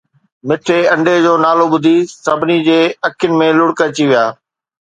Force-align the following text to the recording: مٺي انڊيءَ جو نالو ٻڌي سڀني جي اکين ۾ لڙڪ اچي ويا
مٺي 0.47 0.79
انڊيءَ 0.93 1.21
جو 1.25 1.33
نالو 1.45 1.65
ٻڌي 1.71 1.95
سڀني 2.23 2.57
جي 2.67 2.81
اکين 3.07 3.31
۾ 3.39 3.47
لڙڪ 3.57 3.77
اچي 3.87 4.05
ويا 4.09 4.23